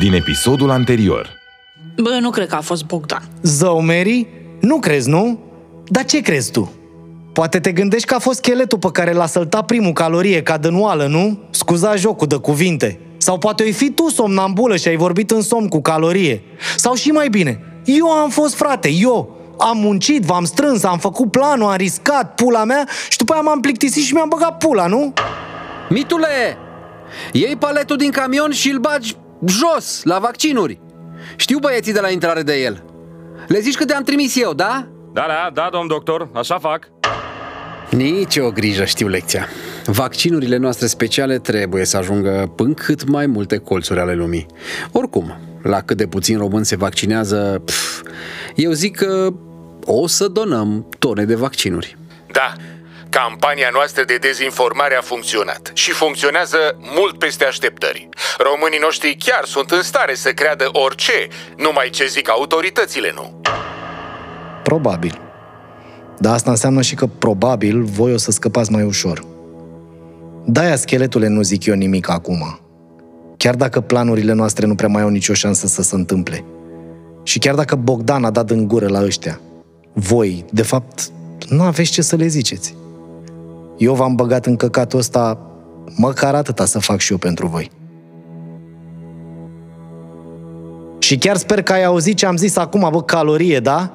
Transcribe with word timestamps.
din 0.00 0.12
episodul 0.12 0.70
anterior. 0.70 1.28
Bă, 1.96 2.18
nu 2.20 2.30
cred 2.30 2.48
că 2.48 2.54
a 2.54 2.60
fost 2.60 2.84
Bogdan. 2.84 3.22
Zău, 3.42 3.80
Mary? 3.80 4.26
Nu 4.60 4.78
crezi, 4.78 5.08
nu? 5.08 5.38
Dar 5.86 6.04
ce 6.04 6.20
crezi 6.20 6.50
tu? 6.50 6.72
Poate 7.32 7.60
te 7.60 7.72
gândești 7.72 8.06
că 8.06 8.14
a 8.14 8.18
fost 8.18 8.36
scheletul 8.38 8.78
pe 8.78 8.90
care 8.92 9.12
l-a 9.12 9.26
săltat 9.26 9.66
primul 9.66 9.92
calorie 9.92 10.42
ca 10.42 10.56
dănuală, 10.56 11.06
nu? 11.06 11.38
Scuza 11.50 11.96
jocul 11.96 12.26
de 12.26 12.36
cuvinte. 12.36 13.00
Sau 13.16 13.38
poate 13.38 13.62
ai 13.62 13.72
fi 13.72 13.90
tu 13.90 14.08
somnambulă 14.08 14.76
și 14.76 14.88
ai 14.88 14.96
vorbit 14.96 15.30
în 15.30 15.42
somn 15.42 15.68
cu 15.68 15.80
calorie. 15.80 16.42
Sau 16.76 16.94
și 16.94 17.10
mai 17.10 17.28
bine, 17.28 17.60
eu 17.84 18.10
am 18.10 18.30
fost 18.30 18.54
frate, 18.54 18.90
eu. 18.90 19.38
Am 19.58 19.78
muncit, 19.78 20.22
v-am 20.22 20.44
strâns, 20.44 20.82
am 20.82 20.98
făcut 20.98 21.30
planul, 21.30 21.70
am 21.70 21.76
riscat 21.76 22.34
pula 22.34 22.64
mea 22.64 22.88
și 23.08 23.18
după 23.18 23.32
aia 23.32 23.42
m-am 23.42 23.60
plictisit 23.60 24.02
și 24.02 24.14
mi-am 24.14 24.28
băgat 24.28 24.58
pula, 24.58 24.86
nu? 24.86 25.12
Mitule, 25.88 26.56
iei 27.32 27.56
paletul 27.56 27.96
din 27.96 28.10
camion 28.10 28.50
și 28.50 28.70
îl 28.70 28.78
bagi 28.78 29.16
jos, 29.46 30.02
la 30.04 30.18
vaccinuri. 30.18 30.80
Știu 31.36 31.58
băieții 31.58 31.92
de 31.92 32.00
la 32.00 32.10
intrare 32.10 32.42
de 32.42 32.62
el. 32.62 32.84
Le 33.48 33.60
zici 33.60 33.76
că 33.76 33.84
te-am 33.84 34.02
trimis 34.02 34.36
eu, 34.36 34.54
da? 34.54 34.88
Da, 35.12 35.26
da, 35.28 35.50
da, 35.54 35.68
domn 35.72 35.86
doctor, 35.88 36.28
așa 36.34 36.58
fac. 36.58 36.88
Nici 37.90 38.36
o 38.36 38.50
grijă, 38.50 38.84
știu 38.84 39.08
lecția. 39.08 39.46
Vaccinurile 39.84 40.56
noastre 40.56 40.86
speciale 40.86 41.38
trebuie 41.38 41.84
să 41.84 41.96
ajungă 41.96 42.52
în 42.56 42.74
cât 42.74 43.08
mai 43.08 43.26
multe 43.26 43.56
colțuri 43.56 44.00
ale 44.00 44.14
lumii. 44.14 44.46
Oricum, 44.92 45.40
la 45.62 45.80
cât 45.80 45.96
de 45.96 46.06
puțin 46.06 46.38
români 46.38 46.64
se 46.64 46.76
vaccinează, 46.76 47.62
pf, 47.64 48.02
eu 48.54 48.72
zic 48.72 48.96
că 48.96 49.32
o 49.84 50.06
să 50.06 50.28
donăm 50.28 50.86
tone 50.98 51.24
de 51.24 51.34
vaccinuri. 51.34 51.96
Da, 52.32 52.52
campania 53.10 53.68
noastră 53.72 54.04
de 54.04 54.16
dezinformare 54.16 54.94
a 54.94 55.00
funcționat 55.00 55.70
și 55.74 55.90
funcționează 55.90 56.58
mult 56.96 57.18
peste 57.18 57.44
așteptări. 57.44 58.08
Românii 58.38 58.78
noștri 58.78 59.16
chiar 59.18 59.44
sunt 59.44 59.70
în 59.70 59.82
stare 59.82 60.14
să 60.14 60.32
creadă 60.32 60.68
orice, 60.72 61.28
numai 61.56 61.90
ce 61.90 62.06
zic 62.06 62.28
autoritățile, 62.28 63.12
nu? 63.14 63.40
Probabil. 64.62 65.20
Dar 66.18 66.34
asta 66.34 66.50
înseamnă 66.50 66.82
și 66.82 66.94
că 66.94 67.06
probabil 67.06 67.82
voi 67.82 68.12
o 68.12 68.16
să 68.16 68.30
scăpați 68.30 68.72
mai 68.72 68.82
ușor. 68.82 69.24
De-aia, 70.44 70.76
scheletule, 70.76 71.28
nu 71.28 71.42
zic 71.42 71.64
eu 71.64 71.74
nimic 71.74 72.10
acum. 72.10 72.60
Chiar 73.36 73.54
dacă 73.54 73.80
planurile 73.80 74.32
noastre 74.32 74.66
nu 74.66 74.74
prea 74.74 74.88
mai 74.88 75.02
au 75.02 75.08
nicio 75.08 75.34
șansă 75.34 75.66
să 75.66 75.82
se 75.82 75.94
întâmple. 75.94 76.44
Și 77.22 77.38
chiar 77.38 77.54
dacă 77.54 77.76
Bogdan 77.76 78.24
a 78.24 78.30
dat 78.30 78.50
în 78.50 78.68
gură 78.68 78.88
la 78.88 79.02
ăștia, 79.02 79.40
voi, 79.92 80.44
de 80.50 80.62
fapt, 80.62 81.10
nu 81.48 81.62
aveți 81.62 81.90
ce 81.90 82.02
să 82.02 82.16
le 82.16 82.26
ziceți. 82.26 82.74
Eu 83.80 83.94
v-am 83.94 84.14
băgat 84.14 84.46
în 84.46 84.56
căcatul 84.56 84.98
ăsta 84.98 85.38
măcar 85.96 86.34
atâta 86.34 86.64
să 86.64 86.78
fac 86.78 86.98
și 86.98 87.12
eu 87.12 87.18
pentru 87.18 87.46
voi. 87.46 87.70
Și 90.98 91.18
chiar 91.18 91.36
sper 91.36 91.62
că 91.62 91.72
ai 91.72 91.84
auzit 91.84 92.16
ce 92.16 92.26
am 92.26 92.36
zis 92.36 92.56
acum, 92.56 92.88
bă, 92.92 93.02
calorie, 93.02 93.60
da? 93.60 93.90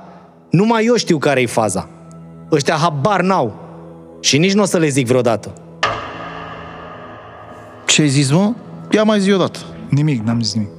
Numai 0.50 0.86
eu 0.86 0.95
știu 0.95 1.17
care-i 1.17 1.45
faza. 1.45 1.89
Ăștia 2.52 2.75
habar 2.75 3.22
n-au. 3.22 3.56
Și 4.19 4.38
nici 4.38 4.53
nu 4.53 4.61
o 4.61 4.66
să 4.66 4.78
le 4.78 4.88
zic 4.88 5.08
vreodată. 5.08 5.53
Ce 7.86 8.02
ai 8.02 8.08
zis, 8.08 8.31
mă? 8.31 8.53
Ia 8.91 9.03
mai 9.03 9.19
zi 9.19 9.31
odată. 9.31 9.59
Nimic, 9.89 10.23
n-am 10.23 10.41
zis 10.41 10.53
nimic. 10.53 10.69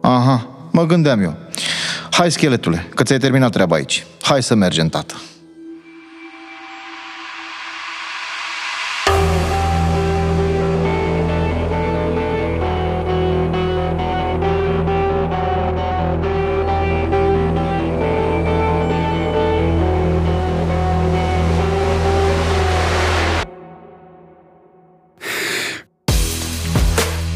Aha, 0.00 0.46
mă 0.70 0.86
gândeam 0.86 1.22
eu. 1.22 1.36
Hai, 2.10 2.30
scheletule, 2.30 2.86
că 2.94 3.02
ți-ai 3.02 3.18
terminat 3.18 3.50
treaba 3.50 3.74
aici. 3.74 4.06
Hai 4.22 4.42
să 4.42 4.54
mergem, 4.54 4.88
tată. 4.88 5.14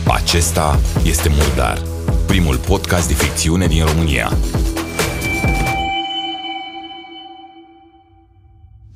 Acesta 0.06 0.80
este 1.04 1.28
Murdar, 1.28 1.82
primul 2.26 2.56
podcast 2.56 3.08
de 3.08 3.14
ficțiune 3.14 3.66
din 3.66 3.84
România. 3.84 4.32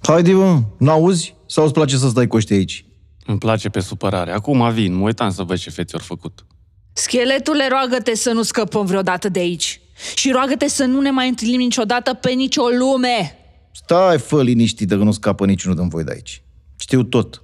Haide, 0.03 0.33
mă, 0.33 0.63
n-auzi? 0.77 1.35
Sau 1.47 1.65
îți 1.65 1.73
place 1.73 1.97
să 1.97 2.09
stai 2.09 2.27
cu 2.27 2.37
ăștia 2.37 2.57
aici? 2.57 2.85
Îmi 3.27 3.39
place 3.39 3.69
pe 3.69 3.81
supărare. 3.81 4.33
Acum 4.33 4.73
vin, 4.73 4.95
mă 4.95 5.05
uitam 5.05 5.31
să 5.31 5.43
văd 5.43 5.59
ce 5.59 5.71
feți 5.71 5.95
ori 5.95 6.05
făcut. 6.05 6.47
Scheletule, 6.93 7.69
roagă-te 7.69 8.15
să 8.15 8.31
nu 8.31 8.43
scăpăm 8.43 8.87
vreodată 8.87 9.29
de 9.29 9.39
aici. 9.39 9.81
Și 10.15 10.31
roagă-te 10.31 10.69
să 10.69 10.85
nu 10.85 11.01
ne 11.01 11.11
mai 11.11 11.29
întâlnim 11.29 11.59
niciodată 11.59 12.15
pe 12.15 12.31
nicio 12.31 12.63
lume. 12.79 13.35
Stai, 13.73 14.19
fă 14.19 14.43
liniștită 14.43 14.97
că 14.97 15.03
nu 15.03 15.13
scapă 15.13 15.47
niciunul 15.47 15.77
din 15.77 15.89
voi 15.89 16.05
de 16.05 16.11
aici. 16.11 16.43
Știu 16.77 17.03
tot. 17.03 17.43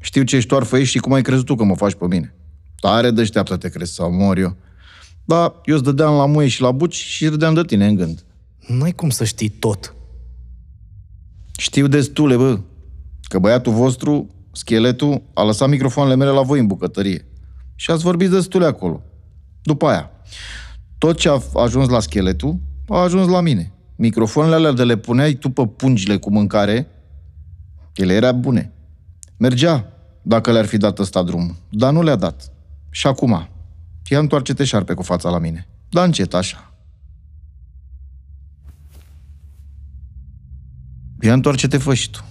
Știu 0.00 0.22
ce 0.22 0.40
ștoarfă 0.40 0.76
ești 0.76 0.90
și 0.92 0.98
cum 0.98 1.12
ai 1.12 1.22
crezut 1.22 1.46
tu 1.46 1.54
că 1.54 1.64
mă 1.64 1.76
faci 1.76 1.94
pe 1.94 2.06
mine. 2.06 2.34
Tare 2.80 3.10
deșteaptă 3.10 3.56
te 3.56 3.68
crezi 3.68 3.94
sau 3.94 4.12
mor 4.12 4.38
eu. 4.38 4.56
Da, 5.24 5.60
eu 5.64 5.74
îți 5.74 5.84
dădeam 5.84 6.14
la 6.16 6.26
muie 6.26 6.48
și 6.48 6.60
la 6.60 6.70
buci 6.70 6.94
și 6.94 7.28
râdeam 7.28 7.54
de 7.54 7.62
tine 7.62 7.86
în 7.86 7.94
gând. 7.94 8.24
N-ai 8.66 8.92
cum 8.92 9.10
să 9.10 9.24
știi 9.24 9.48
tot. 9.48 9.94
Știu 11.58 11.86
destule, 11.86 12.36
bă, 12.36 12.58
că 13.22 13.38
băiatul 13.38 13.72
vostru, 13.72 14.26
scheletul, 14.52 15.22
a 15.34 15.42
lăsat 15.42 15.68
microfoanele 15.68 16.16
mele 16.16 16.30
la 16.30 16.42
voi 16.42 16.58
în 16.58 16.66
bucătărie. 16.66 17.26
Și 17.74 17.90
ați 17.90 18.02
vorbit 18.02 18.30
destule 18.30 18.66
acolo. 18.66 19.02
După 19.62 19.86
aia, 19.86 20.10
tot 20.98 21.16
ce 21.16 21.28
a 21.28 21.40
ajuns 21.54 21.88
la 21.88 22.00
scheletul, 22.00 22.58
a 22.88 22.98
ajuns 22.98 23.28
la 23.28 23.40
mine. 23.40 23.72
Microfoanele 23.96 24.54
alea 24.54 24.72
de 24.72 24.84
le 24.84 24.96
puneai 24.96 25.32
tu 25.32 25.50
pe 25.50 25.66
pungile 25.66 26.16
cu 26.16 26.30
mâncare, 26.30 26.88
ele 27.94 28.12
erau 28.12 28.32
bune. 28.32 28.72
Mergea, 29.36 29.92
dacă 30.22 30.52
le-ar 30.52 30.64
fi 30.64 30.76
dat 30.76 30.98
ăsta 30.98 31.22
drumul, 31.22 31.56
dar 31.70 31.92
nu 31.92 32.02
le-a 32.02 32.16
dat. 32.16 32.52
Și 32.90 33.06
acum, 33.06 33.48
ia 34.08 34.18
întoarce-te 34.18 34.64
șarpe 34.64 34.94
cu 34.94 35.02
fața 35.02 35.30
la 35.30 35.38
mine. 35.38 35.68
Da 35.88 36.02
încet, 36.02 36.34
așa. 36.34 36.71
Ia 41.22 41.32
întoarce-te, 41.32 41.78
fă 41.78 41.94
și 41.94 42.10
tu. 42.10 42.24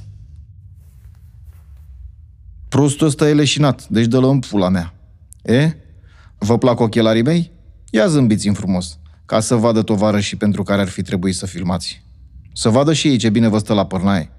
Prostul 2.67 3.07
ăsta 3.07 3.29
e 3.29 3.33
leșinat, 3.33 3.87
deci 3.87 4.05
dă-l 4.05 4.23
în 4.23 4.39
pula 4.39 4.69
mea. 4.69 4.93
E? 5.43 5.73
Vă 6.37 6.57
plac 6.57 6.79
ochelarii 6.79 7.21
mei? 7.21 7.51
Ia 7.89 8.07
zâmbiți 8.07 8.47
în 8.47 8.53
frumos, 8.53 8.99
ca 9.25 9.39
să 9.39 9.55
vadă 9.55 9.81
tovarășii 9.81 10.37
pentru 10.37 10.63
care 10.63 10.81
ar 10.81 10.87
fi 10.87 11.01
trebuit 11.01 11.35
să 11.35 11.45
filmați. 11.45 12.03
Să 12.53 12.69
vadă 12.69 12.93
și 12.93 13.07
ei 13.07 13.17
ce 13.17 13.29
bine 13.29 13.47
vă 13.47 13.57
stă 13.57 13.73
la 13.73 13.85
părnaie. 13.85 14.31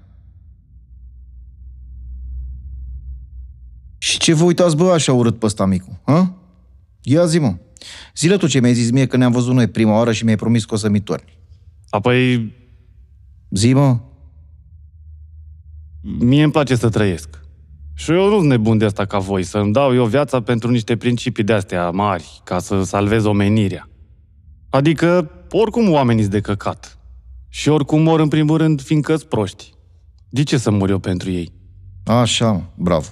Și 3.97 4.17
ce 4.17 4.33
vă 4.33 4.43
uitați, 4.43 4.75
bă, 4.75 4.91
așa 4.91 5.13
urât 5.13 5.39
pe 5.39 5.45
ăsta, 5.45 5.65
micu? 5.65 5.99
Ha? 6.05 6.33
Ia 7.01 7.25
zi, 7.25 7.39
mă. 7.39 7.55
Zile 8.15 8.37
tu 8.37 8.47
ce 8.47 8.59
mi-ai 8.59 8.73
zis 8.73 8.91
mie 8.91 9.05
că 9.05 9.17
ne-am 9.17 9.31
văzut 9.31 9.53
noi 9.53 9.67
prima 9.67 9.93
oară 9.93 10.11
și 10.11 10.23
mi-ai 10.23 10.35
promis 10.35 10.65
că 10.65 10.73
o 10.73 10.77
să 10.77 10.89
mi 10.89 10.99
torni. 10.99 11.37
Apoi, 11.89 12.51
Zi, 13.49 13.73
mă. 13.73 13.99
Mie 16.19 16.43
îmi 16.43 16.51
place 16.51 16.75
să 16.75 16.89
trăiesc. 16.89 17.29
Și 17.93 18.11
eu 18.11 18.29
nu 18.29 18.37
sunt 18.37 18.49
nebun 18.49 18.77
de 18.77 18.85
asta 18.85 19.05
ca 19.05 19.17
voi, 19.17 19.43
să-mi 19.43 19.73
dau 19.73 19.95
eu 19.95 20.05
viața 20.05 20.41
pentru 20.41 20.71
niște 20.71 20.97
principii 20.97 21.43
de-astea 21.43 21.89
mari, 21.89 22.41
ca 22.43 22.59
să 22.59 22.83
salvez 22.83 23.23
omenirea. 23.25 23.89
Adică, 24.69 25.31
oricum 25.51 25.91
oamenii 25.91 26.21
sunt 26.21 26.33
de 26.33 26.41
căcat. 26.41 26.97
Și 27.49 27.69
oricum 27.69 28.01
mor 28.01 28.19
în 28.19 28.27
primul 28.27 28.57
rând 28.57 28.81
fiindcă 28.81 29.15
sunt 29.15 29.29
proști. 29.29 29.73
De 30.29 30.43
ce 30.43 30.57
să 30.57 30.71
mor 30.71 30.89
eu 30.89 30.99
pentru 30.99 31.31
ei? 31.31 31.51
Așa, 32.05 32.51
mă. 32.51 32.61
bravo. 32.75 33.07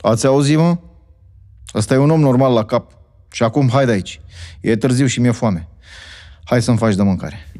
Ați 0.00 0.26
auzit, 0.26 0.56
mă? 0.56 0.78
Ăsta 1.74 1.94
e 1.94 1.96
un 1.96 2.10
om 2.10 2.20
normal 2.20 2.52
la 2.52 2.64
cap. 2.64 2.92
Și 3.32 3.42
acum, 3.42 3.68
hai 3.68 3.84
de 3.84 3.92
aici. 3.92 4.20
E 4.60 4.76
târziu 4.76 5.06
și 5.06 5.20
mi-e 5.20 5.30
foame. 5.30 5.68
Hai 6.44 6.62
să-mi 6.62 6.76
faci 6.78 6.94
de 6.94 7.02
mâncare. 7.02 7.52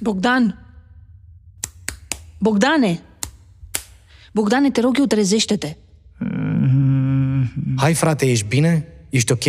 Bogdan! 0.00 0.58
Bogdane! 2.38 3.00
Bogdane, 4.32 4.70
te 4.70 4.80
rog 4.80 4.98
eu, 4.98 5.04
trezește-te. 5.04 5.76
Hai, 7.76 7.94
frate, 7.94 8.26
ești 8.26 8.46
bine? 8.46 8.86
Ești 9.10 9.32
ok? 9.32 9.44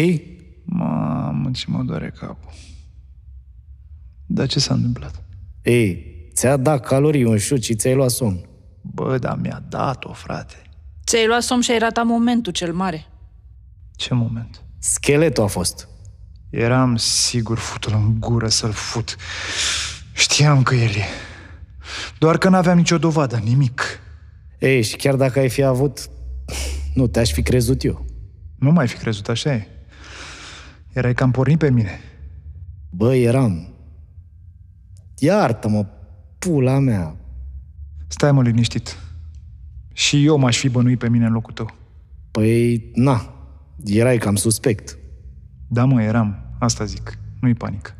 Mamă, 0.63 1.51
ce 1.51 1.65
mă 1.67 1.83
doare 1.83 2.13
capul. 2.19 2.51
Dar 4.25 4.47
ce 4.47 4.59
s-a 4.59 4.73
întâmplat? 4.73 5.23
Ei, 5.61 6.05
ți-a 6.33 6.57
dat 6.57 6.85
calorii 6.85 7.23
un 7.23 7.37
șut 7.37 7.63
și 7.63 7.75
ți-ai 7.75 7.95
luat 7.95 8.09
somn. 8.09 8.45
Bă, 8.81 9.17
dar 9.17 9.37
mi-a 9.37 9.63
dat-o, 9.69 10.13
frate. 10.13 10.55
Ți-ai 11.05 11.27
luat 11.27 11.41
somn 11.41 11.61
și 11.61 11.71
ai 11.71 11.79
ratat 11.79 12.05
momentul 12.05 12.53
cel 12.53 12.73
mare. 12.73 13.05
Ce 13.95 14.13
moment. 14.13 14.63
Scheletul 14.79 15.43
a 15.43 15.47
fost. 15.47 15.87
Eram 16.49 16.95
sigur 16.95 17.57
futul 17.57 17.93
în 17.93 18.19
gură 18.19 18.47
să-l 18.47 18.71
fut. 18.71 19.15
Știam 20.21 20.63
că 20.63 20.75
el 20.75 20.89
e. 20.89 21.05
Doar 22.19 22.37
că 22.37 22.49
n-aveam 22.49 22.77
nicio 22.77 22.97
dovadă, 22.97 23.37
nimic. 23.37 23.83
Ei, 24.59 24.81
și 24.81 24.95
chiar 24.95 25.15
dacă 25.15 25.39
ai 25.39 25.49
fi 25.49 25.63
avut, 25.63 26.09
nu 26.93 27.07
te-aș 27.07 27.31
fi 27.31 27.41
crezut 27.41 27.83
eu. 27.83 28.05
Nu 28.55 28.71
mai 28.71 28.87
fi 28.87 28.97
crezut, 28.97 29.29
așa 29.29 29.53
e. 29.53 29.67
Erai 30.93 31.13
cam 31.13 31.31
pornit 31.31 31.59
pe 31.59 31.69
mine. 31.69 31.99
Bă, 32.89 33.15
eram. 33.15 33.73
Iartă-mă, 35.17 35.85
pula 36.39 36.79
mea. 36.79 37.15
Stai 38.07 38.31
mă 38.31 38.41
liniștit. 38.41 38.97
Și 39.93 40.25
eu 40.25 40.37
m-aș 40.37 40.57
fi 40.57 40.69
bănuit 40.69 40.99
pe 40.99 41.09
mine 41.09 41.25
în 41.25 41.33
locul 41.33 41.53
tău. 41.53 41.75
Păi, 42.31 42.91
na, 42.93 43.33
erai 43.85 44.17
cam 44.17 44.35
suspect. 44.35 44.97
Da, 45.67 45.85
mă, 45.85 46.01
eram. 46.01 46.55
Asta 46.59 46.85
zic. 46.85 47.17
Nu-i 47.39 47.53
panică. 47.53 47.95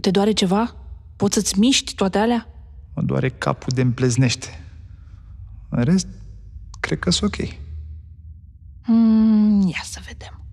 Te 0.00 0.10
doare 0.10 0.32
ceva? 0.32 0.77
Poți 1.18 1.34
să-ți 1.34 1.58
miști 1.58 1.94
toate 1.94 2.18
alea? 2.18 2.46
Mă 2.94 3.02
doare 3.02 3.28
capul 3.28 3.72
de 3.74 3.80
împleznește. 3.80 4.48
În 5.70 5.82
rest, 5.82 6.06
cred 6.80 6.98
că 6.98 7.10
sunt 7.10 7.32
ok. 7.32 7.48
Mm, 8.86 9.68
ia 9.68 9.82
să 9.84 10.00
vedem. 10.06 10.44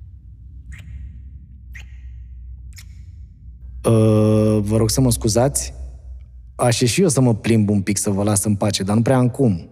Uh, 3.83 4.62
vă 4.62 4.77
rog 4.77 4.89
să 4.89 5.01
mă 5.01 5.12
scuzați? 5.12 5.73
Aș 6.56 6.83
și 6.83 7.01
eu 7.01 7.07
să 7.07 7.21
mă 7.21 7.35
plimb 7.35 7.69
un 7.69 7.81
pic 7.81 7.97
să 7.97 8.09
vă 8.09 8.23
las 8.23 8.44
în 8.44 8.56
pace, 8.56 8.83
dar 8.83 8.95
nu 8.95 9.01
prea 9.01 9.17
am 9.17 9.29
cum. 9.29 9.69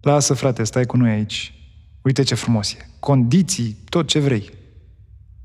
Lasă, 0.00 0.34
frate, 0.34 0.64
stai 0.64 0.86
cu 0.86 0.96
noi 0.96 1.10
aici. 1.10 1.54
Uite 2.02 2.22
ce 2.22 2.34
frumos 2.34 2.72
e. 2.72 2.88
Condiții, 3.00 3.76
tot 3.88 4.06
ce 4.06 4.18
vrei. 4.18 4.50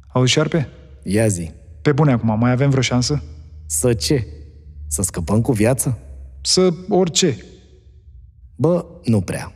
Auzi, 0.08 0.32
șarpe? 0.32 0.70
Ia 1.04 1.28
zi. 1.28 1.52
Pe 1.82 1.92
bune 1.92 2.12
acum, 2.12 2.40
mai 2.40 2.52
avem 2.52 2.70
vreo 2.70 2.82
șansă? 2.82 3.24
Să 3.66 3.94
ce? 3.94 4.28
Să 4.92 5.02
scăpăm 5.02 5.42
cu 5.42 5.52
viață? 5.52 5.98
Să 6.42 6.74
orice. 6.90 7.38
Bă, 8.56 8.86
nu 9.04 9.22
prea. 9.22 9.54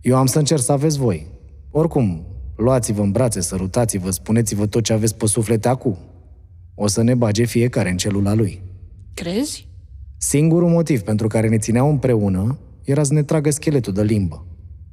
Eu 0.00 0.16
am 0.16 0.26
să 0.26 0.38
încerc 0.38 0.60
să 0.60 0.72
aveți 0.72 0.98
voi. 0.98 1.26
Oricum, 1.70 2.26
luați-vă 2.56 3.02
în 3.02 3.10
brațe, 3.10 3.40
sărutați-vă, 3.40 4.10
spuneți-vă 4.10 4.66
tot 4.66 4.82
ce 4.82 4.92
aveți 4.92 5.14
pe 5.14 5.26
suflete 5.26 5.68
acum. 5.68 5.96
O 6.74 6.86
să 6.86 7.02
ne 7.02 7.14
bage 7.14 7.44
fiecare 7.44 7.90
în 7.90 7.96
celula 7.96 8.34
lui. 8.34 8.62
Crezi? 9.14 9.68
Singurul 10.16 10.68
motiv 10.68 11.02
pentru 11.02 11.26
care 11.26 11.48
ne 11.48 11.58
țineau 11.58 11.90
împreună 11.90 12.58
era 12.84 13.02
să 13.02 13.12
ne 13.12 13.22
tragă 13.22 13.50
scheletul 13.50 13.92
de 13.92 14.02
limbă. 14.02 14.46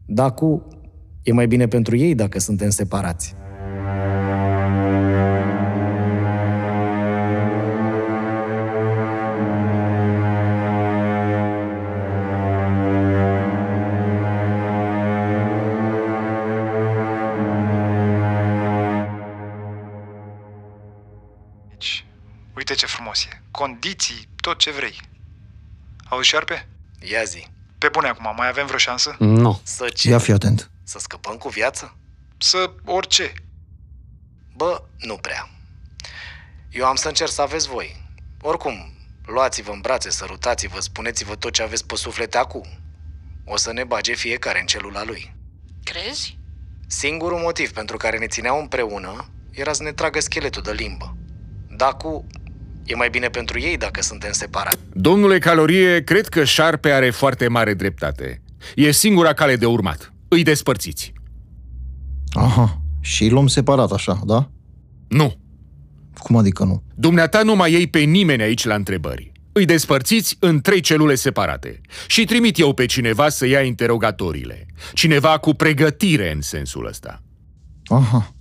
Dacu, 0.06 0.68
e 1.22 1.32
mai 1.32 1.48
bine 1.48 1.68
pentru 1.68 1.98
ei 1.98 2.16
dacă 2.16 2.40
suntem 2.40 2.70
separați. 2.70 3.36
E. 23.84 23.90
Condiții, 23.90 24.28
tot 24.42 24.58
ce 24.58 24.72
vrei. 24.72 25.00
Auzi, 26.10 26.28
șarpe? 26.28 26.68
Ia 27.00 27.24
zi. 27.24 27.48
Pe 27.78 27.90
bune 27.90 28.08
acum, 28.08 28.34
mai 28.38 28.48
avem 28.48 28.66
vreo 28.66 28.78
șansă? 28.78 29.16
Nu. 29.20 29.60
Să 29.64 29.90
ce? 29.90 30.10
Ia 30.10 30.18
fi 30.18 30.32
atent. 30.32 30.72
Să 30.84 31.00
scăpăm 31.00 31.36
cu 31.38 31.50
viață? 31.50 31.98
Să 32.38 32.74
orice. 32.86 33.34
Bă, 34.56 34.82
nu 34.98 35.16
prea. 35.16 35.50
Eu 36.70 36.86
am 36.86 36.96
să 36.96 37.08
încerc 37.08 37.32
să 37.32 37.42
aveți 37.42 37.68
voi. 37.68 38.04
Oricum, 38.42 38.94
luați-vă 39.26 39.72
în 39.72 39.82
brațe, 39.82 40.10
sărutați-vă, 40.10 40.80
spuneți-vă 40.80 41.36
tot 41.36 41.54
ce 41.54 41.62
aveți 41.62 41.86
pe 41.86 41.96
suflete 41.96 42.38
acum. 42.38 42.68
O 43.46 43.58
să 43.58 43.74
ne 43.74 43.84
bage 43.84 44.14
fiecare 44.14 44.60
în 44.60 44.66
celula 44.66 45.04
lui. 45.04 45.36
Crezi? 45.84 46.38
Singurul 46.88 47.40
motiv 47.40 47.72
pentru 47.72 47.98
care 47.98 48.18
ne 48.18 48.28
țineau 48.28 48.60
împreună 48.60 49.30
era 49.52 49.74
să 49.74 49.84
ne 49.84 49.94
tragă 49.94 50.20
scheletul 50.20 50.62
de 50.62 50.72
limbă. 50.72 51.16
Dacu, 51.70 52.26
e 52.86 52.96
mai 52.96 53.10
bine 53.10 53.28
pentru 53.28 53.60
ei 53.60 53.78
dacă 53.78 54.02
suntem 54.02 54.32
separați. 54.32 54.78
Domnule 54.94 55.40
Calorie, 55.40 56.04
cred 56.04 56.28
că 56.28 56.44
Șarpe 56.44 56.92
are 56.92 57.10
foarte 57.10 57.48
mare 57.48 57.74
dreptate. 57.74 58.42
E 58.76 58.92
singura 58.92 59.34
cale 59.34 59.56
de 59.56 59.66
urmat. 59.66 60.14
Îi 60.28 60.44
despărțiți. 60.44 61.14
Aha. 62.32 62.82
Și 63.02 63.24
îi 63.24 63.30
luăm 63.30 63.48
separat 63.48 63.92
așa, 63.92 64.20
da? 64.26 64.50
Nu. 65.08 65.42
Cum 66.18 66.36
adică 66.36 66.64
nu? 66.64 66.84
Dumneata 66.96 67.44
nu 67.44 67.56
mai 67.56 67.72
iei 67.72 67.88
pe 67.88 68.00
nimeni 68.00 68.42
aici 68.42 68.64
la 68.64 68.76
întrebări. 68.76 69.32
Îi 69.52 69.66
despărțiți 69.66 70.38
în 70.40 70.62
trei 70.62 70.80
celule 70.80 71.16
separate 71.16 71.82
și 72.08 72.26
trimit 72.26 72.60
eu 72.60 72.74
pe 72.74 72.86
cineva 72.86 73.30
să 73.30 73.46
ia 73.46 73.62
interogatoriile. 73.62 74.66
Cineva 74.94 75.38
cu 75.38 75.54
pregătire 75.54 76.32
în 76.32 76.42
sensul 76.42 76.86
ăsta. 76.86 77.24
Aha. 77.86 78.36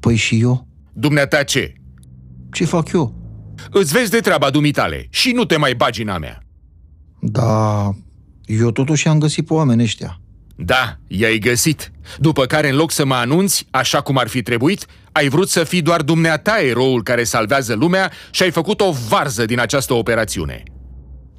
Păi 0.00 0.16
și 0.16 0.40
eu? 0.40 0.68
Dumneata 0.92 1.42
ce? 1.42 1.72
Ce 2.52 2.64
fac 2.64 2.92
eu? 2.92 3.15
Îți 3.70 3.92
vezi 3.92 4.10
de 4.10 4.20
treaba 4.20 4.50
dumitale 4.50 5.06
și 5.10 5.32
nu 5.32 5.44
te 5.44 5.56
mai 5.56 5.74
bagi 5.74 6.02
în 6.02 6.08
a 6.08 6.18
mea. 6.18 6.42
Da, 7.20 7.90
eu 8.44 8.70
totuși 8.70 9.08
am 9.08 9.18
găsit 9.18 9.46
pe 9.46 9.54
oameni 9.54 9.82
ăștia. 9.82 10.20
Da, 10.56 10.96
i-ai 11.06 11.38
găsit. 11.38 11.90
După 12.18 12.44
care, 12.44 12.68
în 12.68 12.76
loc 12.76 12.90
să 12.90 13.04
mă 13.04 13.14
anunți, 13.14 13.66
așa 13.70 14.00
cum 14.00 14.18
ar 14.18 14.28
fi 14.28 14.42
trebuit, 14.42 14.86
ai 15.12 15.28
vrut 15.28 15.48
să 15.48 15.64
fii 15.64 15.82
doar 15.82 16.02
dumneata 16.02 16.60
eroul 16.60 17.02
care 17.02 17.24
salvează 17.24 17.74
lumea 17.74 18.12
și 18.30 18.42
ai 18.42 18.50
făcut 18.50 18.80
o 18.80 18.92
varză 19.08 19.44
din 19.44 19.60
această 19.60 19.94
operațiune. 19.94 20.62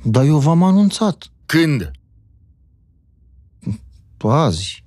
Dar 0.04 0.25
eu 0.25 0.38
v-am 0.38 0.64
anunțat. 0.64 1.28
Când? 1.46 1.92
Azi. 4.18 4.84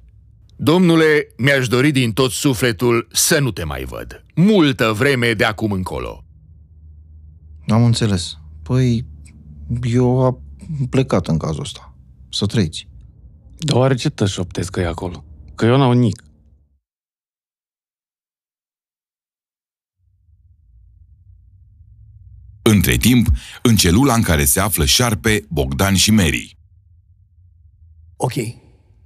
Domnule, 0.57 1.27
mi-aș 1.37 1.69
dori 1.69 1.91
din 1.91 2.13
tot 2.13 2.31
sufletul 2.31 3.09
să 3.13 3.39
nu 3.39 3.51
te 3.51 3.65
mai 3.65 3.85
văd. 3.85 4.25
Multă 4.35 4.93
vreme 4.97 5.33
de 5.33 5.45
acum 5.45 5.73
încolo. 5.73 6.25
Am 7.71 7.85
înțeles. 7.85 8.39
Păi, 8.63 9.07
eu 9.83 10.25
am 10.25 10.41
plecat 10.91 11.27
în 11.27 11.39
cazul 11.39 11.61
ăsta. 11.61 11.95
Să 12.31 12.47
trăiți. 12.47 12.89
Deoarece 13.59 14.11
te 14.11 14.27
șoptesc 14.27 14.71
că 14.71 14.81
e 14.81 14.87
acolo? 14.87 15.25
Că 15.55 15.67
eu 15.67 15.77
n-au 15.77 15.93
nic. 15.93 16.23
Între 22.63 22.97
timp, 22.97 23.27
în 23.63 23.77
celula 23.77 24.15
în 24.15 24.23
care 24.23 24.45
se 24.45 24.61
află 24.61 24.85
Șarpe, 24.85 25.47
Bogdan 25.49 25.95
și 25.95 26.11
Mary. 26.11 26.57
Ok, 28.17 28.33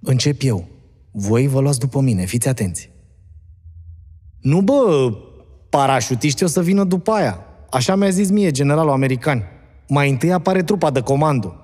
încep 0.00 0.42
eu. 0.42 0.68
Voi 1.12 1.46
vă 1.46 1.60
luați 1.60 1.78
după 1.78 2.00
mine, 2.00 2.24
fiți 2.24 2.48
atenți. 2.48 2.90
Nu 4.40 4.62
bă, 4.62 5.12
parașutiștii 5.70 6.44
o 6.44 6.48
să 6.48 6.62
vină 6.62 6.84
după 6.84 7.10
aia. 7.10 7.53
Așa 7.74 7.94
mi-a 7.94 8.10
zis 8.10 8.30
mie 8.30 8.50
generalul 8.50 8.90
american. 8.90 9.42
Mai 9.88 10.10
întâi 10.10 10.32
apare 10.32 10.62
trupa 10.62 10.90
de 10.90 11.00
comando. 11.00 11.54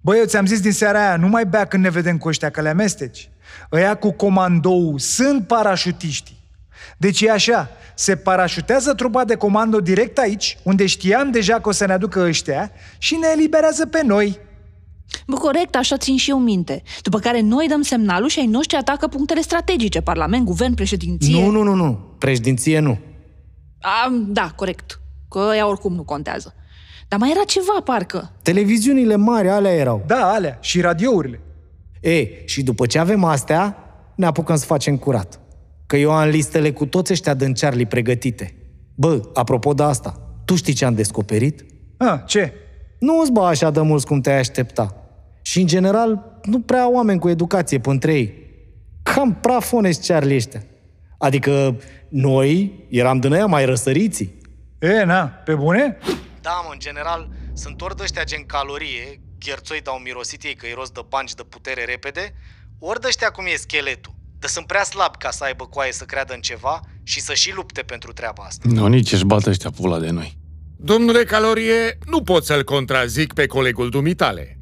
Băi, 0.00 0.18
eu 0.18 0.24
ți-am 0.24 0.46
zis 0.46 0.60
din 0.60 0.72
seara 0.72 1.06
aia, 1.06 1.16
nu 1.16 1.28
mai 1.28 1.46
bea 1.46 1.64
când 1.64 1.82
ne 1.82 1.90
vedem 1.90 2.18
cu 2.18 2.28
ăștia, 2.28 2.50
că 2.50 2.60
le 2.60 2.68
amesteci. 2.68 3.28
Ăia 3.72 3.94
cu 3.94 4.12
comandou 4.12 4.94
sunt 4.98 5.46
parașutiștii. 5.46 6.36
Deci 6.96 7.20
e 7.20 7.30
așa, 7.30 7.68
se 7.94 8.16
parașutează 8.16 8.94
trupa 8.94 9.24
de 9.24 9.34
comando 9.34 9.80
direct 9.80 10.18
aici, 10.18 10.58
unde 10.62 10.86
știam 10.86 11.30
deja 11.30 11.60
că 11.60 11.68
o 11.68 11.72
să 11.72 11.86
ne 11.86 11.92
aducă 11.92 12.20
ăștia, 12.20 12.70
și 12.98 13.14
ne 13.14 13.26
eliberează 13.32 13.86
pe 13.86 14.02
noi. 14.04 14.38
Bă, 15.26 15.36
corect, 15.36 15.76
așa 15.76 15.96
țin 15.96 16.16
și 16.16 16.30
eu 16.30 16.38
minte. 16.38 16.82
După 17.02 17.18
care 17.18 17.40
noi 17.40 17.66
dăm 17.68 17.82
semnalul 17.82 18.28
și 18.28 18.38
ai 18.38 18.46
noștri 18.46 18.76
atacă 18.76 19.06
punctele 19.06 19.40
strategice, 19.40 20.00
parlament, 20.00 20.44
guvern, 20.44 20.74
președinție. 20.74 21.40
Nu, 21.40 21.50
nu, 21.50 21.62
nu, 21.62 21.74
nu. 21.74 22.14
Președinție 22.18 22.78
nu. 22.78 22.98
A, 23.86 24.24
da, 24.26 24.52
corect. 24.56 25.00
Că 25.28 25.50
ea 25.56 25.68
oricum 25.68 25.94
nu 25.94 26.02
contează. 26.02 26.54
Dar 27.08 27.18
mai 27.18 27.30
era 27.30 27.44
ceva, 27.44 27.80
parcă. 27.84 28.30
Televiziunile 28.42 29.16
mari 29.16 29.48
alea 29.48 29.72
erau. 29.72 30.04
Da, 30.06 30.32
alea, 30.32 30.58
și 30.60 30.80
radiourile. 30.80 31.40
E, 32.00 32.46
și 32.46 32.62
după 32.62 32.86
ce 32.86 32.98
avem 32.98 33.24
astea, 33.24 33.76
ne 34.14 34.26
apucăm 34.26 34.56
să 34.56 34.64
facem 34.64 34.96
curat. 34.96 35.40
Că 35.86 35.96
eu 35.96 36.10
am 36.10 36.28
listele 36.28 36.72
cu 36.72 36.86
toți 36.86 37.12
ăștia 37.12 37.34
din 37.34 37.52
Charlie 37.52 37.86
pregătite. 37.86 38.54
Bă, 38.94 39.20
apropo 39.34 39.74
de 39.74 39.82
asta, 39.82 40.20
tu 40.44 40.54
știi 40.54 40.72
ce 40.72 40.84
am 40.84 40.94
descoperit? 40.94 41.64
A, 41.96 42.22
ce? 42.26 42.52
Nu 42.98 43.20
îți 43.20 43.32
bă 43.32 43.40
așa 43.40 43.70
de 43.70 43.80
mulți 43.80 44.06
cum 44.06 44.20
te-ai 44.20 44.38
aștepta. 44.38 44.96
Și, 45.42 45.60
în 45.60 45.66
general, 45.66 46.40
nu 46.42 46.60
prea 46.60 46.82
au 46.82 46.94
oameni 46.94 47.18
cu 47.18 47.28
educație 47.28 47.78
pe 47.78 47.90
între 47.90 48.14
ei. 48.14 48.34
Cam 49.02 49.34
prafoneți 49.34 50.06
Charlie 50.06 50.36
ăștia. 50.36 50.62
Adică 51.18 51.80
noi 52.08 52.86
eram 52.90 53.20
din 53.20 53.32
aia 53.32 53.46
mai 53.46 53.64
răsăriții. 53.64 54.38
E, 54.78 55.04
na, 55.04 55.26
pe 55.26 55.54
bune? 55.54 55.98
Da, 56.40 56.62
mă, 56.66 56.70
în 56.72 56.78
general, 56.78 57.28
sunt 57.52 57.80
ori 57.80 57.96
de 57.96 58.02
ăștia 58.02 58.24
gen 58.24 58.44
calorie, 58.46 59.20
gherțoi 59.38 59.80
dau 59.82 60.00
mirosit 60.04 60.42
ei 60.42 60.54
că-i 60.54 60.72
rost 60.74 60.94
de 60.94 61.00
bani 61.08 61.28
și 61.28 61.34
de 61.34 61.42
putere 61.42 61.84
repede, 61.84 62.34
ori 62.78 63.00
de 63.00 63.06
ăștia 63.06 63.30
cum 63.30 63.44
e 63.46 63.54
scheletul. 63.56 64.14
Dar 64.38 64.50
sunt 64.50 64.66
prea 64.66 64.82
slab 64.82 65.16
ca 65.16 65.30
să 65.30 65.44
aibă 65.44 65.66
coaie 65.66 65.92
să 65.92 66.04
creadă 66.04 66.34
în 66.34 66.40
ceva 66.40 66.80
și 67.02 67.20
să 67.20 67.34
și 67.34 67.54
lupte 67.54 67.82
pentru 67.82 68.12
treaba 68.12 68.42
asta. 68.42 68.68
Nu, 68.68 68.86
nici 68.86 69.12
își 69.12 69.24
bată 69.24 69.50
ăștia 69.50 69.70
pula 69.70 69.98
de 69.98 70.10
noi. 70.10 70.38
Domnule 70.76 71.24
Calorie, 71.24 71.98
nu 72.06 72.22
pot 72.22 72.44
să-l 72.44 72.64
contrazic 72.64 73.32
pe 73.32 73.46
colegul 73.46 73.90
dumitale. 73.90 74.55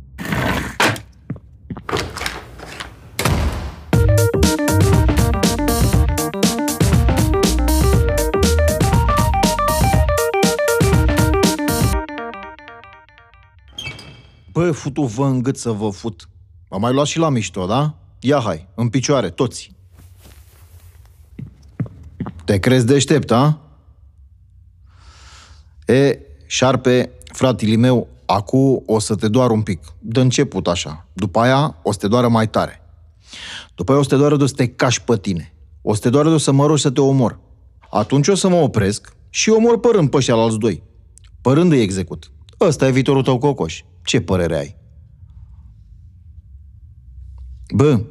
Bă, 14.54 14.70
futu 14.70 15.02
vă 15.02 15.24
în 15.24 15.42
gât 15.42 15.56
să 15.56 15.70
vă 15.70 15.90
fut. 15.90 16.28
Am 16.68 16.80
mai 16.80 16.92
luat 16.92 17.06
și 17.06 17.18
la 17.18 17.28
mișto, 17.28 17.66
da? 17.66 17.94
Ia 18.20 18.40
hai, 18.40 18.68
în 18.74 18.88
picioare, 18.88 19.30
toți. 19.30 19.72
Te 22.44 22.58
crezi 22.58 22.86
deștept, 22.86 23.30
a? 23.30 23.60
E, 25.86 26.18
șarpe, 26.46 27.10
fratele 27.32 27.76
meu, 27.76 28.08
acu 28.26 28.82
o 28.86 28.98
să 28.98 29.14
te 29.14 29.28
doară 29.28 29.52
un 29.52 29.62
pic. 29.62 29.92
De 29.98 30.20
început 30.20 30.66
așa. 30.66 31.06
După 31.12 31.40
aia 31.40 31.76
o 31.82 31.92
să 31.92 31.98
te 31.98 32.08
doară 32.08 32.28
mai 32.28 32.48
tare. 32.48 32.82
După 33.74 33.90
aia 33.90 34.00
o 34.00 34.02
să 34.02 34.08
te 34.08 34.16
doară 34.16 34.36
de 34.36 34.42
o 34.42 34.46
să 34.46 34.54
te 34.54 34.66
cași 34.66 35.02
pe 35.02 35.16
tine. 35.16 35.54
O 35.82 35.94
să 35.94 36.00
te 36.00 36.10
doară 36.10 36.28
de 36.28 36.34
o 36.34 36.38
să 36.38 36.52
mă 36.52 36.66
rogi 36.66 36.82
să 36.82 36.90
te 36.90 37.00
omor. 37.00 37.38
Atunci 37.90 38.28
o 38.28 38.34
să 38.34 38.48
mă 38.48 38.56
opresc 38.56 39.16
și 39.30 39.50
omor 39.50 39.80
părând 39.80 40.10
pe 40.10 40.16
ăștia 40.16 40.34
la 40.34 40.42
alți 40.42 40.58
doi. 40.58 40.82
Părând 41.40 41.72
îi 41.72 41.82
execut. 41.82 42.30
Ăsta 42.60 42.86
e 42.86 42.90
viitorul 42.90 43.22
tău, 43.22 43.38
Cocoș. 43.38 43.82
Ce 44.04 44.20
părere 44.20 44.56
ai? 44.56 44.76
Bă, 47.74 48.04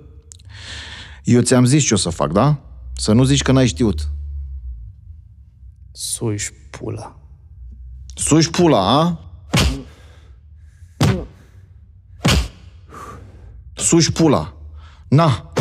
eu 1.24 1.42
ți-am 1.42 1.66
zis 1.66 1.84
ce 1.84 1.94
o 1.94 1.98
să 1.98 2.10
fac, 2.10 2.32
da? 2.32 2.60
Să 2.96 3.14
nu 3.14 3.24
zici 3.24 3.42
că 3.42 3.52
n-ai 3.52 3.68
știut. 3.68 4.12
Suși 5.92 6.52
pula. 6.54 7.20
Suși 8.16 8.50
pula, 8.50 9.00
a? 9.00 9.20
Suși 13.76 14.12
pula. 14.12 14.54
Na. 15.08 15.54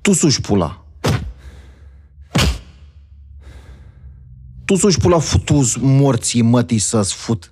Tu 0.00 0.12
suși 0.12 0.40
pula. 0.40 0.84
Tu 4.64 4.74
suși 4.76 4.98
pula 4.98 5.18
futuz 5.18 5.74
morții 5.76 6.42
mătii 6.42 6.78
să-ți 6.78 7.14
fut. 7.14 7.51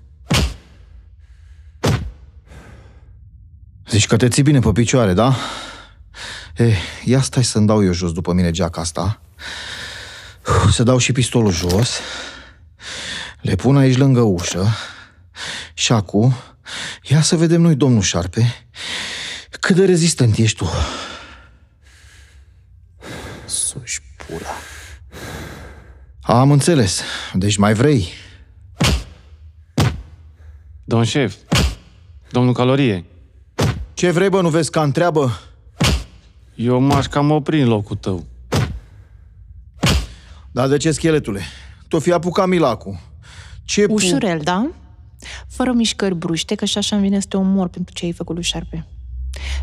Zici 3.91 4.07
că 4.07 4.17
te 4.17 4.29
ții 4.29 4.43
bine 4.43 4.59
pe 4.59 4.73
picioare, 4.73 5.13
da? 5.13 5.35
E, 6.57 6.75
ia 7.05 7.21
stai 7.21 7.45
să-mi 7.45 7.67
dau 7.67 7.85
eu 7.85 7.93
jos 7.93 8.13
după 8.13 8.33
mine 8.33 8.51
geaca 8.51 8.81
asta. 8.81 9.21
Să 10.71 10.83
dau 10.83 10.99
și 10.99 11.13
pistolul 11.13 11.53
jos. 11.53 11.99
Le 13.41 13.55
pun 13.55 13.77
aici 13.77 13.97
lângă 13.97 14.21
ușă. 14.21 14.69
Și 15.75 15.93
acum, 15.93 16.35
ia 17.03 17.21
să 17.21 17.37
vedem 17.37 17.61
noi, 17.61 17.75
domnul 17.75 18.03
Șarpe, 18.03 18.67
cât 19.61 19.77
de 19.77 19.85
rezistent 19.85 20.37
ești 20.37 20.57
tu. 20.57 20.71
Suși 23.45 24.01
pula. 24.17 24.51
Am 26.21 26.51
înțeles. 26.51 27.03
Deci 27.33 27.57
mai 27.57 27.75
vrei? 27.75 28.09
Domn 30.85 31.05
șef, 31.05 31.35
domnul 32.31 32.53
Calorie, 32.53 33.05
Ce 34.01 34.11
vrei, 34.11 34.29
bă, 34.29 34.41
nu 34.41 34.49
vezi 34.49 34.71
că 34.71 34.79
întreabă? 34.79 35.31
eu 36.55 36.81
m-aș 36.81 37.07
cam 37.07 37.31
opri 37.31 37.61
în 37.61 37.69
locul 37.69 37.97
tău. 37.97 38.25
Dar 40.51 40.69
de 40.69 40.77
ce, 40.77 40.91
scheletule? 40.91 41.41
Tu 41.89 41.99
fi 41.99 42.13
apucat 42.13 42.49
Milacu. 42.49 43.01
Ce 43.65 43.87
pu- 43.87 43.93
Ușurel, 43.93 44.41
da? 44.43 44.71
Fără 45.49 45.73
mișcări 45.73 46.15
bruște, 46.15 46.55
că 46.55 46.65
și 46.65 46.79
așa 46.79 46.97
îmi 46.97 47.05
vine 47.05 47.21
să 47.21 47.27
te 47.29 47.37
omor 47.37 47.69
pentru 47.69 47.95
ce 47.95 48.05
ai 48.05 48.13
făcut 48.13 48.35
lui 48.35 48.45
șarpe. 48.45 48.87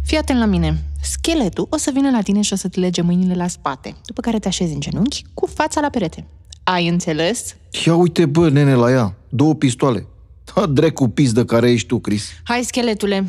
Fii 0.03 0.17
atent 0.17 0.39
la 0.39 0.45
mine. 0.45 0.83
Scheletul 1.01 1.67
o 1.69 1.77
să 1.77 1.91
vină 1.93 2.09
la 2.09 2.21
tine 2.21 2.41
și 2.41 2.53
o 2.53 2.55
să 2.55 2.67
te 2.67 2.79
lege 2.79 3.01
mâinile 3.01 3.35
la 3.35 3.47
spate, 3.47 3.95
după 4.05 4.21
care 4.21 4.39
te 4.39 4.47
așezi 4.47 4.73
în 4.73 4.79
genunchi 4.79 5.23
cu 5.33 5.45
fața 5.45 5.81
la 5.81 5.89
perete. 5.89 6.27
Ai 6.63 6.87
înțeles? 6.87 7.55
Ia 7.85 7.95
uite, 7.95 8.25
bă, 8.25 8.49
nene, 8.49 8.73
la 8.73 8.91
ea. 8.91 9.15
Două 9.29 9.55
pistoale. 9.55 10.05
Da, 10.55 10.65
drecu 10.65 11.07
pis 11.07 11.31
de 11.31 11.45
care 11.45 11.71
ești 11.71 11.87
tu, 11.87 11.99
Cris. 11.99 12.29
Hai, 12.43 12.63
scheletule. 12.63 13.25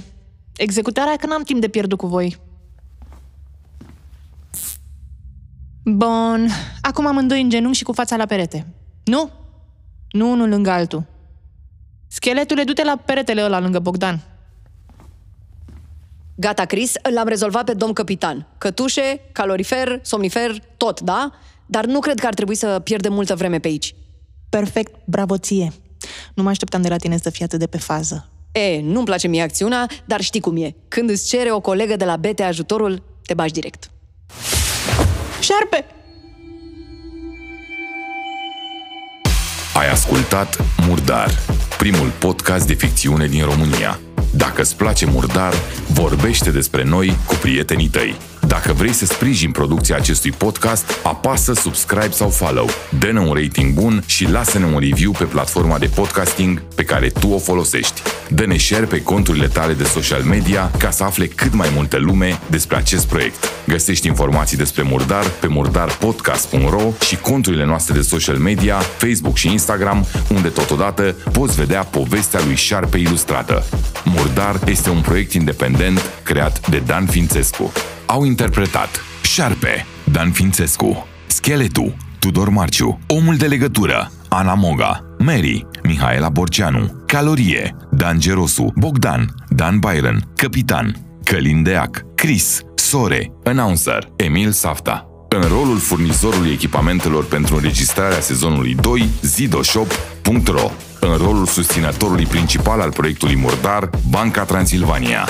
Executarea 0.59 1.17
că 1.17 1.27
n-am 1.27 1.43
timp 1.43 1.61
de 1.61 1.69
pierdut 1.69 1.99
cu 1.99 2.07
voi. 2.07 2.39
Bun. 5.85 6.49
Acum 6.81 7.07
amândoi 7.07 7.41
în 7.41 7.49
genunchi 7.49 7.77
și 7.77 7.85
cu 7.85 7.93
fața 7.93 8.17
la 8.17 8.27
perete. 8.27 8.67
Nu? 9.05 9.31
Nu 10.11 10.31
unul 10.31 10.49
lângă 10.49 10.71
altul. 10.71 11.05
Scheletule, 12.07 12.65
du-te 12.65 12.85
la 12.85 12.97
peretele 13.05 13.45
ăla 13.45 13.61
lângă 13.61 13.79
Bogdan. 13.79 14.21
Gata, 16.35 16.65
Chris, 16.65 16.93
l-am 17.15 17.29
rezolvat 17.29 17.65
pe 17.65 17.75
domn 17.75 17.93
capitan. 17.93 18.47
Cătușe, 18.59 19.21
calorifer, 19.33 20.01
somnifer, 20.03 20.63
tot, 20.77 21.01
da? 21.01 21.33
Dar 21.67 21.85
nu 21.85 22.01
cred 22.01 22.19
că 22.19 22.27
ar 22.27 22.35
trebui 22.35 22.55
să 22.55 22.81
pierdem 22.85 23.13
multă 23.13 23.35
vreme 23.35 23.59
pe 23.59 23.69
aici. 23.69 23.95
Perfect, 24.49 24.95
bravo 25.05 25.39
ție. 25.39 25.73
Nu 26.35 26.43
mă 26.43 26.49
așteptam 26.49 26.83
de 26.83 26.89
la 26.89 26.97
tine 26.97 27.17
să 27.17 27.31
fii 27.31 27.45
atât 27.45 27.59
de 27.59 27.67
pe 27.67 27.79
fază. 27.79 28.29
E, 28.59 28.81
nu-mi 28.83 29.05
place 29.05 29.29
mie 29.29 29.43
acțiunea, 29.43 29.89
dar 30.05 30.21
știi 30.21 30.41
cum 30.41 30.57
e. 30.57 30.75
Când 30.89 31.11
îți 31.11 31.29
cere 31.29 31.53
o 31.53 31.61
colegă 31.61 31.97
de 31.97 32.05
la 32.05 32.17
BT 32.17 32.41
ajutorul, 32.41 33.03
te 33.27 33.35
bagi 33.35 33.53
direct. 33.53 33.91
Șarpe! 35.41 35.85
Ai 39.75 39.91
ascultat 39.91 40.65
Murdar, 40.87 41.31
primul 41.79 42.13
podcast 42.19 42.67
de 42.67 42.75
ficțiune 42.75 43.27
din 43.27 43.45
România. 43.45 44.01
Dacă 44.35 44.61
îți 44.61 44.77
place 44.77 45.07
Murdar, 45.07 45.55
vorbește 45.93 46.51
despre 46.51 46.85
noi 46.85 47.17
cu 47.27 47.35
prietenii 47.35 47.89
tăi. 47.89 48.17
Dacă 48.49 48.73
vrei 48.73 48.93
să 48.93 49.07
sprijin 49.07 49.51
producția 49.51 49.97
acestui 49.97 50.31
podcast, 50.31 50.85
apasă 51.03 51.53
subscribe 51.53 52.11
sau 52.11 52.29
follow, 52.29 52.69
dă-ne 52.99 53.21
un 53.21 53.33
rating 53.33 53.73
bun 53.73 54.03
și 54.07 54.31
lasă-ne 54.31 54.65
un 54.65 54.79
review 54.79 55.11
pe 55.11 55.25
platforma 55.25 55.79
de 55.79 55.91
podcasting 55.95 56.63
pe 56.75 56.85
care 56.85 57.09
tu 57.09 57.29
o 57.29 57.39
folosești. 57.39 58.03
Dă-ne 58.29 58.57
share 58.57 58.85
pe 58.85 59.03
conturile 59.03 59.47
tale 59.47 59.73
de 59.73 59.85
social 59.85 60.23
media 60.23 60.71
ca 60.79 60.91
să 60.91 61.05
afle 61.05 61.27
cât 61.27 61.55
mai 61.55 61.69
multă 61.75 61.97
lume 61.99 62.41
despre 62.51 62.77
acest 62.77 63.07
proiect. 63.07 63.49
Găsești 63.67 64.07
informații 64.07 64.57
despre 64.57 64.83
Murdar 64.83 65.31
pe 65.41 65.47
murdarpodcast.ro 65.47 66.93
și 67.07 67.17
conturile 67.17 67.65
noastre 67.65 67.95
de 67.95 68.01
social 68.01 68.37
media, 68.37 68.79
Facebook 68.79 69.37
și 69.37 69.51
Instagram, 69.51 70.07
unde 70.29 70.49
totodată 70.49 71.17
poți 71.33 71.57
vedea 71.57 71.83
povestea 71.83 72.41
lui 72.45 72.55
Șarpe 72.55 72.99
ilustrată. 72.99 73.65
Murdar 74.05 74.61
este 74.67 74.91
un 74.91 75.01
proiect 75.01 75.33
independent 75.33 76.01
creat 76.23 76.69
de 76.69 76.83
Dan 76.87 77.07
Fințescu. 77.07 77.73
Au 78.11 78.25
interpretat 78.25 79.01
Șarpe, 79.23 79.87
Dan 80.13 80.31
Fințescu, 80.31 81.07
Scheletu, 81.27 81.97
Tudor 82.19 82.49
Marciu, 82.49 82.99
Omul 83.07 83.37
de 83.37 83.47
legătură, 83.47 84.13
Ana 84.29 84.55
Moga, 84.55 85.01
Mary, 85.19 85.67
Mihaela 85.83 86.29
Borceanu, 86.29 87.03
Calorie, 87.07 87.77
Dan 87.91 88.21
Gerosu, 88.21 88.73
Bogdan, 88.77 89.35
Dan 89.49 89.79
Byron, 89.79 90.33
Capitan, 90.35 90.97
Călin 91.25 91.63
Deac, 91.63 92.05
Chris, 92.15 92.61
Sore, 92.75 93.33
Announcer, 93.45 94.13
Emil 94.17 94.53
Safta. 94.53 95.07
În 95.29 95.49
rolul 95.49 95.79
furnizorului 95.79 96.51
echipamentelor 96.51 97.25
pentru 97.25 97.55
înregistrarea 97.55 98.21
sezonului 98.21 98.75
2, 98.75 99.09
zidoshop.ro. 99.23 100.71
În 101.01 101.17
rolul 101.17 101.47
susținătorului 101.47 102.27
principal 102.27 102.81
al 102.81 102.93
proiectului 102.93 103.37
Murdar, 103.37 103.91
Banca 104.11 104.45
Transilvania. 104.45 105.29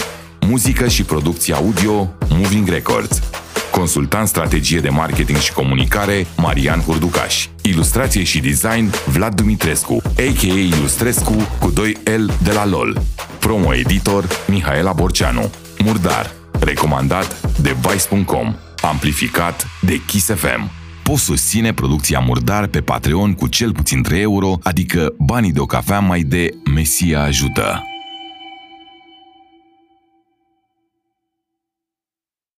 Muzică 0.48 0.88
și 0.88 1.02
producție 1.04 1.54
audio, 1.54 2.14
Moving 2.28 2.68
Records. 2.68 3.22
Consultant 3.70 4.28
strategie 4.28 4.80
de 4.80 4.88
marketing 4.88 5.38
și 5.38 5.52
comunicare, 5.52 6.26
Marian 6.36 6.80
Hurducaș. 6.80 7.46
Ilustrație 7.62 8.22
și 8.22 8.40
design, 8.40 8.90
Vlad 9.06 9.34
Dumitrescu, 9.34 10.02
a.k.a. 10.04 10.58
Ilustrescu 10.76 11.32
cu 11.60 11.72
2L 11.72 12.42
de 12.42 12.52
la 12.52 12.66
LOL. 12.66 13.00
Promo 13.38 13.74
editor, 13.74 14.26
Mihaela 14.46 14.92
Borceanu. 14.92 15.50
Murdar. 15.84 16.30
Recomandat 16.60 17.58
de 17.60 17.76
Vice.com. 17.80 18.54
Amplificat 18.82 19.66
de 19.80 20.00
Kiss 20.06 20.26
FM. 20.26 20.70
Poți 21.02 21.24
susține 21.24 21.72
producția 21.72 22.18
Murdar 22.18 22.66
pe 22.66 22.80
Patreon 22.80 23.34
cu 23.34 23.46
cel 23.46 23.72
puțin 23.72 24.02
3 24.02 24.20
euro, 24.20 24.58
adică 24.62 25.14
banii 25.18 25.52
de 25.52 25.60
o 25.60 25.66
cafea 25.66 25.98
mai 25.98 26.20
de 26.20 26.50
Mesia 26.74 27.22
ajută. 27.22 27.87